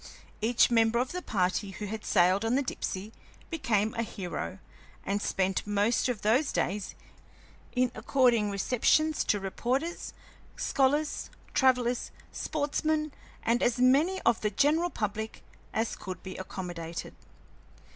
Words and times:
Each 0.41 0.71
member 0.71 0.97
of 0.97 1.11
the 1.11 1.21
party 1.21 1.69
who 1.69 1.85
had 1.85 2.03
sailed 2.03 2.43
on 2.43 2.55
the 2.55 2.63
Dipsey 2.63 3.13
became 3.51 3.93
a 3.93 4.01
hero 4.01 4.57
and 5.05 5.21
spent 5.21 5.67
most 5.67 6.09
of 6.09 6.23
those 6.23 6.51
days 6.51 6.95
in 7.75 7.91
according 7.93 8.49
receptions 8.49 9.23
to 9.25 9.39
reporters, 9.39 10.11
scholars, 10.57 11.29
travellers, 11.53 12.09
sportsmen, 12.31 13.11
and 13.43 13.61
as 13.61 13.77
many 13.77 14.19
of 14.23 14.41
the 14.41 14.49
general 14.49 14.89
public 14.89 15.43
as 15.71 15.95
could 15.95 16.23
be 16.23 16.35
accommodated. 16.35 17.13